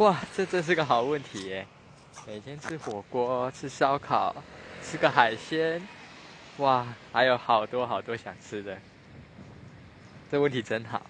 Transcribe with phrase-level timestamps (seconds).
[0.00, 1.66] 哇这真是个好问题耶。
[2.26, 4.34] 每天吃火锅吃烧烤
[4.82, 5.86] 吃个海鲜
[6.56, 8.78] 哇还有好多好多想吃的。
[10.32, 11.02] 这问题真好。